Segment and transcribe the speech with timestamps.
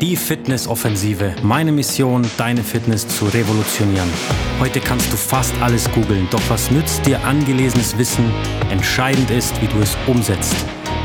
[0.00, 1.34] Die Fitnessoffensive.
[1.42, 4.08] Meine Mission, deine Fitness zu revolutionieren.
[4.60, 8.30] Heute kannst du fast alles googeln, doch was nützt dir angelesenes Wissen?
[8.70, 10.54] Entscheidend ist, wie du es umsetzt.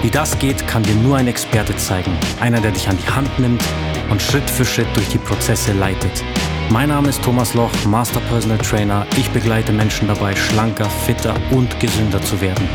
[0.03, 2.11] Wie das geht, kann dir nur ein Experte zeigen.
[2.39, 3.63] Einer, der dich an die Hand nimmt
[4.11, 6.23] und Schritt für Schritt durch die Prozesse leitet.
[6.69, 9.07] Mein Name ist Thomas Loch, Master Personal Trainer.
[9.17, 12.69] Ich begleite Menschen dabei, schlanker, fitter und gesünder zu werden.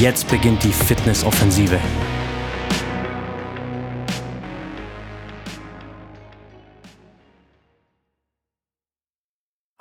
[0.00, 1.78] Jetzt beginnt die Fitnessoffensive.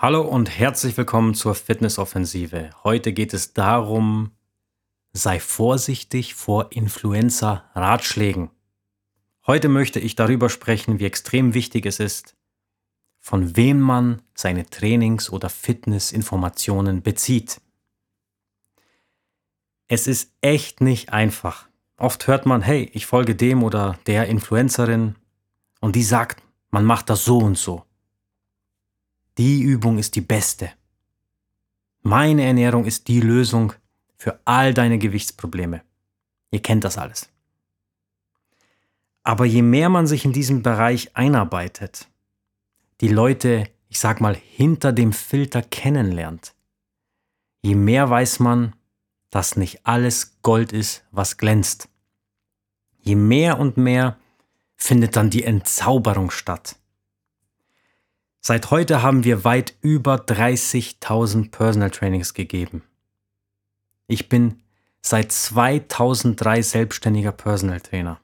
[0.02, 2.72] Hallo und herzlich willkommen zur Fitnessoffensive.
[2.84, 4.32] Heute geht es darum,
[5.14, 8.50] sei vorsichtig vor Influencer-Ratschlägen.
[9.46, 12.36] Heute möchte ich darüber sprechen, wie extrem wichtig es ist,
[13.20, 17.62] von wem man seine Trainings- oder Fitnessinformationen bezieht.
[19.88, 21.68] Es ist echt nicht einfach.
[21.98, 25.14] Oft hört man, hey, ich folge dem oder der Influencerin
[25.80, 27.86] und die sagt, man macht das so und so.
[29.42, 30.72] Die Übung ist die beste.
[32.04, 33.74] Meine Ernährung ist die Lösung
[34.16, 35.82] für all deine Gewichtsprobleme.
[36.52, 37.28] Ihr kennt das alles.
[39.24, 42.08] Aber je mehr man sich in diesem Bereich einarbeitet,
[43.02, 46.54] die Leute, ich sag mal, hinter dem Filter kennenlernt,
[47.64, 48.76] je mehr weiß man,
[49.32, 51.90] dass nicht alles Gold ist, was glänzt.
[53.00, 54.20] Je mehr und mehr
[54.76, 56.76] findet dann die Entzauberung statt.
[58.44, 62.84] Seit heute haben wir weit über 30.000 Personal Trainings gegeben.
[64.08, 64.64] Ich bin
[65.04, 68.20] seit 2003 selbstständiger Personal Trainer.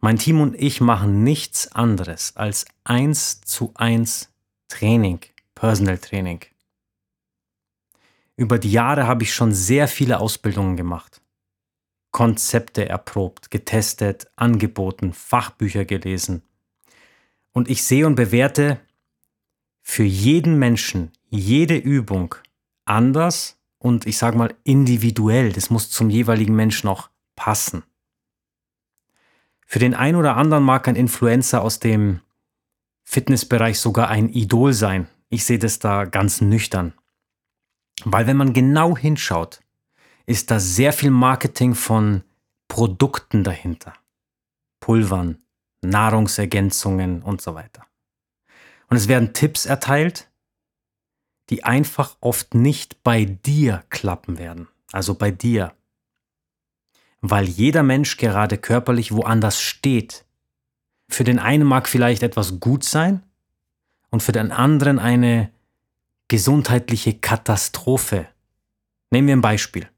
[0.00, 4.28] Mein Team und ich machen nichts anderes als eins zu eins
[4.68, 5.20] Training,
[5.54, 6.40] Personal Training.
[8.36, 11.22] Über die Jahre habe ich schon sehr viele Ausbildungen gemacht.
[12.10, 16.42] Konzepte erprobt, getestet, angeboten, Fachbücher gelesen,
[17.52, 18.80] und ich sehe und bewerte
[19.82, 22.34] für jeden Menschen jede Übung
[22.84, 25.52] anders und ich sage mal individuell.
[25.52, 27.82] Das muss zum jeweiligen Menschen auch passen.
[29.66, 32.20] Für den einen oder anderen mag ein Influencer aus dem
[33.04, 35.08] Fitnessbereich sogar ein Idol sein.
[35.28, 36.92] Ich sehe das da ganz nüchtern.
[38.04, 39.60] Weil wenn man genau hinschaut,
[40.26, 42.22] ist da sehr viel Marketing von
[42.68, 43.94] Produkten dahinter.
[44.80, 45.38] Pulvern,
[45.82, 47.86] Nahrungsergänzungen und so weiter.
[48.88, 50.28] Und es werden Tipps erteilt,
[51.48, 54.68] die einfach oft nicht bei dir klappen werden.
[54.92, 55.72] Also bei dir.
[57.20, 60.24] Weil jeder Mensch gerade körperlich woanders steht.
[61.08, 63.22] Für den einen mag vielleicht etwas gut sein
[64.10, 65.50] und für den anderen eine
[66.28, 68.28] gesundheitliche Katastrophe.
[69.10, 69.88] Nehmen wir ein Beispiel.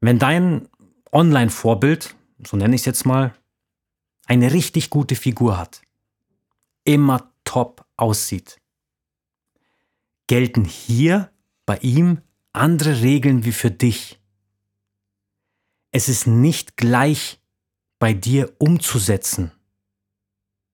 [0.00, 0.68] Wenn dein
[1.10, 2.14] Online-Vorbild,
[2.46, 3.34] so nenne ich es jetzt mal,
[4.26, 5.82] eine richtig gute Figur hat,
[6.84, 8.60] immer top aussieht,
[10.26, 11.30] gelten hier
[11.66, 12.22] bei ihm
[12.52, 14.20] andere Regeln wie für dich.
[15.90, 17.40] Es ist nicht gleich
[17.98, 19.52] bei dir umzusetzen.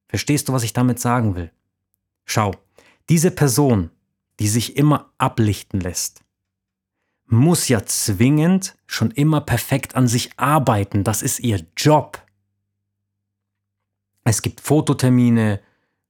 [0.08, 1.52] Verstehst du, was ich damit sagen will?
[2.24, 2.52] Schau,
[3.08, 3.90] diese Person,
[4.38, 6.24] die sich immer ablichten lässt,
[7.26, 11.04] muss ja zwingend schon immer perfekt an sich arbeiten.
[11.04, 12.24] Das ist ihr Job.
[14.28, 15.58] Es gibt Fototermine,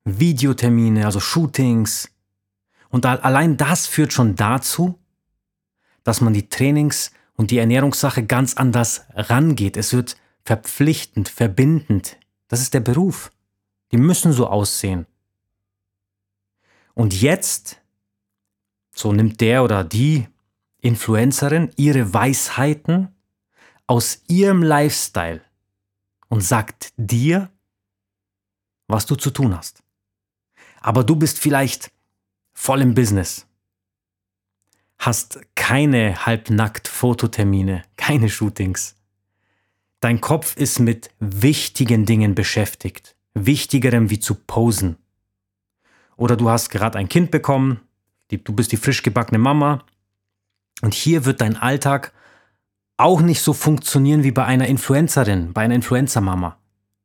[0.04, 2.10] Videotermine, also Shootings.
[2.88, 4.98] Und allein das führt schon dazu,
[6.02, 9.76] dass man die Trainings- und die Ernährungssache ganz anders rangeht.
[9.76, 12.16] Es wird verpflichtend, verbindend.
[12.48, 13.30] Das ist der Beruf.
[13.92, 15.06] Die müssen so aussehen.
[16.94, 17.80] Und jetzt,
[18.92, 20.26] so nimmt der oder die
[20.80, 23.14] Influencerin ihre Weisheiten
[23.86, 25.40] aus ihrem Lifestyle
[26.28, 27.50] und sagt dir,
[28.88, 29.82] was du zu tun hast.
[30.80, 31.92] Aber du bist vielleicht
[32.52, 33.46] voll im Business,
[34.98, 38.96] hast keine halbnackt Fototermine, keine Shootings.
[40.00, 44.96] Dein Kopf ist mit wichtigen Dingen beschäftigt, wichtigerem wie zu posen.
[46.16, 47.80] Oder du hast gerade ein Kind bekommen,
[48.28, 49.84] du bist die frisch gebackene Mama
[50.82, 52.12] und hier wird dein Alltag
[52.96, 56.57] auch nicht so funktionieren wie bei einer Influencerin, bei einer Influencer-Mama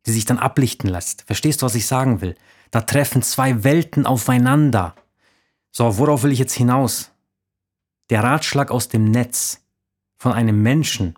[0.06, 1.24] die sich dann ablichten lässt.
[1.24, 2.36] Verstehst du, was ich sagen will?
[2.72, 4.96] Da treffen zwei Welten aufeinander.
[5.72, 7.12] So, worauf will ich jetzt hinaus?
[8.10, 9.62] Der Ratschlag aus dem Netz
[10.18, 11.16] von einem Menschen,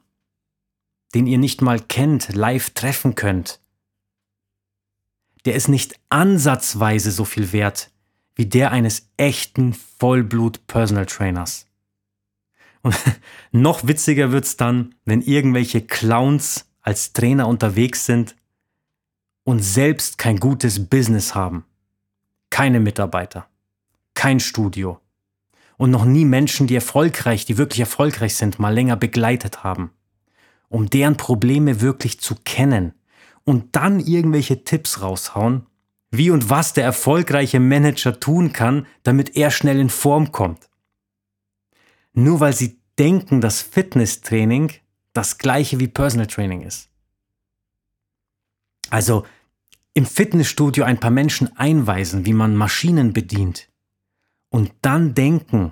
[1.13, 3.59] den ihr nicht mal kennt, live treffen könnt,
[5.45, 7.91] der ist nicht ansatzweise so viel wert
[8.35, 11.67] wie der eines echten Vollblut-Personal Trainers.
[12.81, 12.95] Und
[13.51, 18.35] noch witziger wird's dann, wenn irgendwelche Clowns als Trainer unterwegs sind
[19.45, 21.63] und selbst kein gutes Business haben.
[22.49, 23.47] Keine Mitarbeiter,
[24.13, 24.99] kein Studio
[25.77, 29.91] und noch nie Menschen, die erfolgreich, die wirklich erfolgreich sind, mal länger begleitet haben,
[30.67, 32.93] um deren Probleme wirklich zu kennen
[33.43, 35.65] und dann irgendwelche Tipps raushauen,
[36.11, 40.69] wie und was der erfolgreiche Manager tun kann, damit er schnell in Form kommt.
[42.13, 44.71] Nur weil sie denken, dass Fitnesstraining
[45.13, 46.89] das gleiche wie Personal Training ist.
[48.89, 49.25] Also
[49.95, 53.69] im Fitnessstudio ein paar Menschen einweisen, wie man Maschinen bedient
[54.49, 55.71] und dann denken,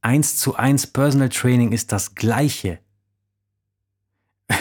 [0.00, 2.78] eins zu eins Personal Training ist das gleiche.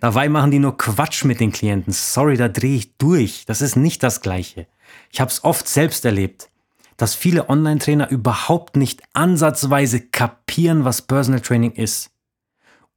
[0.00, 1.92] Dabei machen die nur Quatsch mit den Klienten.
[1.92, 3.44] Sorry, da drehe ich durch.
[3.44, 4.66] Das ist nicht das gleiche.
[5.10, 6.48] Ich habe es oft selbst erlebt,
[6.96, 12.10] dass viele Online-Trainer überhaupt nicht ansatzweise kapieren, was Personal Training ist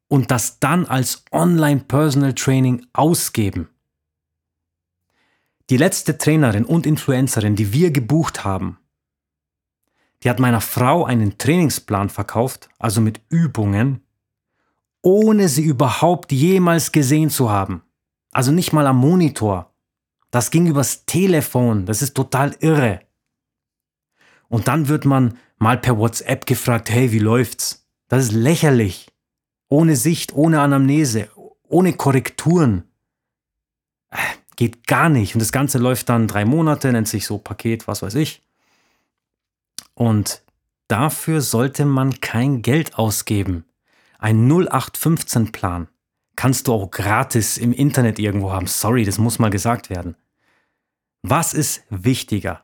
[0.07, 3.70] und das dann als Online-Personal Training ausgeben.
[5.71, 8.77] Die letzte Trainerin und Influencerin, die wir gebucht haben,
[10.21, 14.03] die hat meiner Frau einen Trainingsplan verkauft, also mit Übungen,
[15.01, 17.83] ohne sie überhaupt jemals gesehen zu haben.
[18.33, 19.73] Also nicht mal am Monitor.
[20.29, 21.85] Das ging übers Telefon.
[21.85, 22.99] Das ist total irre.
[24.49, 27.87] Und dann wird man mal per WhatsApp gefragt, hey, wie läuft's?
[28.09, 29.09] Das ist lächerlich.
[29.69, 31.29] Ohne Sicht, ohne Anamnese,
[31.63, 32.83] ohne Korrekturen.
[34.61, 35.33] Geht gar nicht.
[35.33, 38.43] Und das Ganze läuft dann drei Monate, nennt sich so Paket, was weiß ich.
[39.95, 40.43] Und
[40.87, 43.65] dafür sollte man kein Geld ausgeben.
[44.19, 45.87] Ein 0815-Plan
[46.35, 48.67] kannst du auch gratis im Internet irgendwo haben.
[48.67, 50.15] Sorry, das muss mal gesagt werden.
[51.23, 52.63] Was ist wichtiger?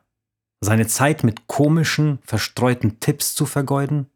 [0.60, 4.06] Seine Zeit mit komischen, verstreuten Tipps zu vergeuden?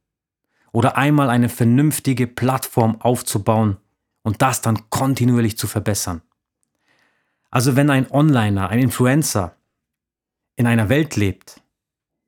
[0.71, 3.79] Oder einmal eine vernünftige Plattform aufzubauen
[4.23, 6.23] und das dann kontinuierlich zu verbessern?
[7.53, 9.55] Also wenn ein Onliner, ein Influencer
[10.57, 11.61] in einer Welt lebt,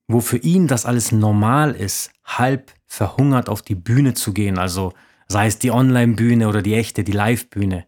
[0.07, 4.93] wo für ihn das alles normal ist, halb verhungert auf die Bühne zu gehen, also
[5.27, 7.87] sei es die Online-Bühne oder die echte, die Live-Bühne,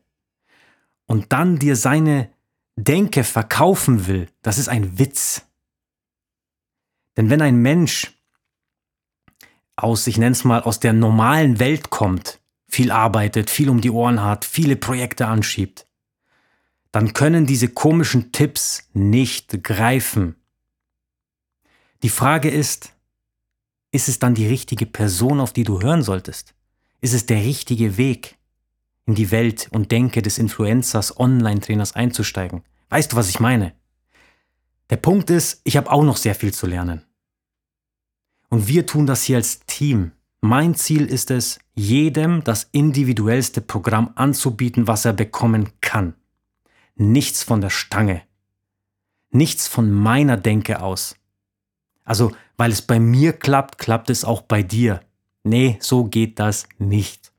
[1.04, 2.30] und dann dir seine
[2.74, 5.46] Denke verkaufen will, das ist ein Witz.
[7.18, 8.12] Denn wenn ein Mensch
[9.76, 13.90] aus, ich nenne es mal, aus der normalen Welt kommt, viel arbeitet, viel um die
[13.90, 15.85] Ohren hat, viele Projekte anschiebt,
[16.96, 20.34] dann können diese komischen Tipps nicht greifen.
[22.02, 22.94] Die Frage ist,
[23.92, 26.54] ist es dann die richtige Person, auf die du hören solltest?
[27.02, 28.38] Ist es der richtige Weg,
[29.04, 32.62] in die Welt und Denke des Influencers, Online-Trainers einzusteigen?
[32.88, 33.74] Weißt du, was ich meine?
[34.88, 37.02] Der Punkt ist, ich habe auch noch sehr viel zu lernen.
[38.48, 40.12] Und wir tun das hier als Team.
[40.40, 46.14] Mein Ziel ist es, jedem das individuellste Programm anzubieten, was er bekommen kann
[46.96, 48.22] nichts von der Stange.
[49.30, 51.16] Nichts von meiner Denke aus.
[52.04, 55.00] Also, weil es bei mir klappt, klappt es auch bei dir.
[55.44, 57.32] Nee, so geht das nicht.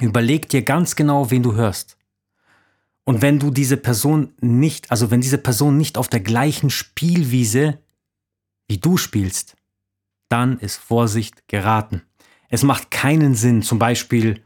[0.00, 1.96] Überleg dir ganz genau, wen du hörst.
[3.04, 7.78] Und wenn du diese Person nicht, also wenn diese Person nicht auf der gleichen Spielwiese
[8.66, 9.56] wie du spielst,
[10.28, 12.02] dann ist Vorsicht geraten.
[12.48, 14.42] Es macht keinen Sinn, zum Beispiel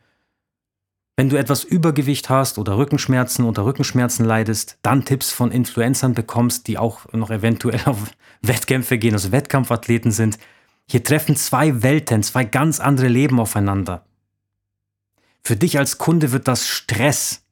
[1.19, 6.69] wenn du etwas Übergewicht hast oder Rückenschmerzen unter Rückenschmerzen leidest, dann Tipps von Influencern bekommst,
[6.69, 10.39] die auch noch eventuell auf Wettkämpfe gehen, also Wettkampfathleten sind.
[10.89, 14.07] Hier treffen zwei Welten, zwei ganz andere Leben aufeinander.
[15.43, 17.43] Für dich als Kunde wird das Stress.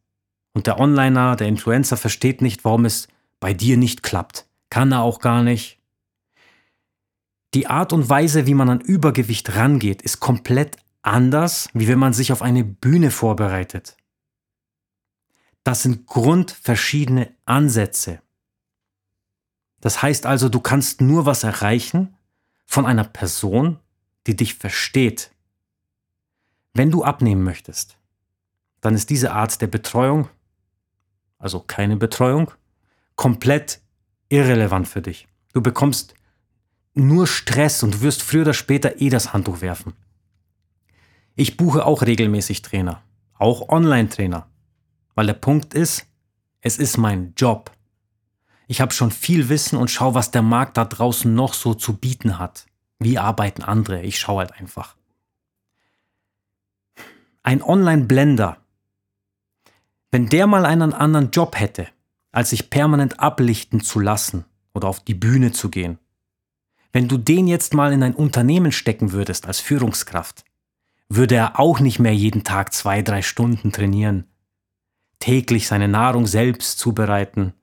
[0.52, 3.08] Und der Onliner, der Influencer versteht nicht, warum es
[3.40, 4.46] bei dir nicht klappt.
[4.70, 5.80] Kann er auch gar nicht.
[7.52, 12.12] Die Art und Weise, wie man an Übergewicht rangeht, ist komplett anders, wie wenn man
[12.12, 13.96] sich auf eine Bühne vorbereitet.
[15.64, 18.20] Das sind grundverschiedene Ansätze.
[19.80, 22.16] Das heißt also, du kannst nur was erreichen
[22.66, 23.78] von einer Person,
[24.26, 25.30] die dich versteht.
[26.74, 27.96] Wenn du abnehmen möchtest,
[28.80, 30.28] dann ist diese Art der Betreuung,
[31.38, 32.52] also keine Betreuung,
[33.14, 33.80] komplett
[34.28, 35.28] irrelevant für dich.
[35.52, 36.14] Du bekommst
[36.94, 39.94] nur Stress und wirst früher oder später eh das Handtuch werfen.
[41.38, 43.02] Ich buche auch regelmäßig Trainer,
[43.34, 44.46] auch Online-Trainer,
[45.14, 46.06] weil der Punkt ist,
[46.62, 47.70] es ist mein Job.
[48.68, 51.98] Ich habe schon viel Wissen und schaue, was der Markt da draußen noch so zu
[51.98, 52.64] bieten hat.
[52.98, 54.02] Wie arbeiten andere?
[54.02, 54.96] Ich schaue halt einfach.
[57.42, 58.56] Ein Online-Blender,
[60.10, 61.86] wenn der mal einen anderen Job hätte,
[62.32, 65.98] als sich permanent ablichten zu lassen oder auf die Bühne zu gehen,
[66.92, 70.46] wenn du den jetzt mal in ein Unternehmen stecken würdest als Führungskraft,
[71.08, 74.24] würde er auch nicht mehr jeden Tag zwei, drei Stunden trainieren.
[75.18, 77.54] täglich seine Nahrung selbst zubereiten,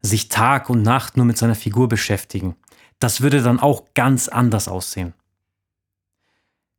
[0.00, 2.54] sich Tag und Nacht nur mit seiner Figur beschäftigen.
[2.98, 5.14] Das würde dann auch ganz anders aussehen.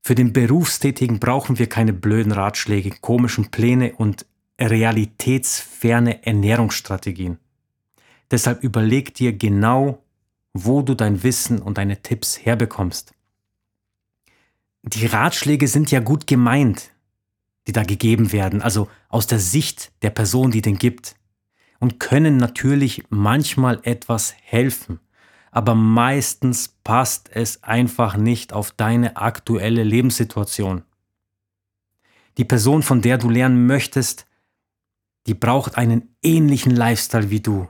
[0.03, 4.25] Für den Berufstätigen brauchen wir keine blöden Ratschläge, komischen Pläne und
[4.59, 7.39] realitätsferne Ernährungsstrategien.
[8.31, 10.03] Deshalb überleg dir genau,
[10.53, 13.13] wo du dein Wissen und deine Tipps herbekommst.
[14.87, 16.91] Die Ratschläge sind ja gut gemeint,
[17.67, 21.15] die da gegeben werden, also aus der Sicht der Person, die den gibt,
[21.79, 24.99] und können natürlich manchmal etwas helfen,
[25.49, 30.83] aber meistens passt es einfach nicht auf deine aktuelle Lebenssituation.
[32.37, 34.27] Die Person, von der du lernen möchtest,
[35.25, 37.67] die braucht einen ähnlichen Lifestyle wie du.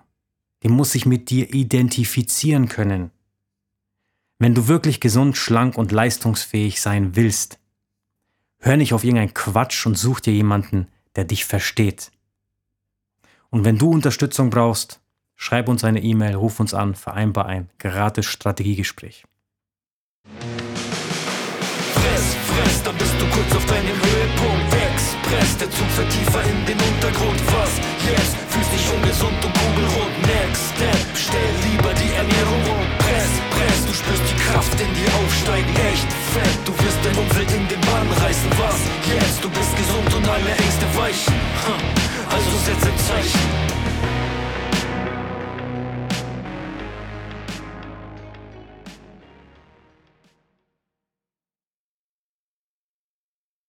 [0.63, 3.11] Die muss sich mit dir identifizieren können.
[4.37, 7.57] Wenn du wirklich gesund, schlank und leistungsfähig sein willst,
[8.59, 12.11] hör nicht auf irgendeinen Quatsch und such dir jemanden, der dich versteht.
[13.49, 14.99] Und wenn du Unterstützung brauchst,
[15.37, 19.23] schreib uns eine E-Mail, ruf uns an, vereinbar ein gratis Strategiegespräch.
[21.93, 24.75] Fress, fress, dann bist du kurz auf deinem Höhepunkt.
[24.91, 27.39] Express, der Zug fährt tiefer in den Untergrund.
[27.53, 28.35] Was jetzt?
[28.49, 30.11] Fühlst dich ungesund und kugelrund.
[30.27, 32.34] Next Step, stell lieber die Ernährung
[41.15, 41.33] Zeichen.
[42.29, 43.44] Also setze ein Zeichen.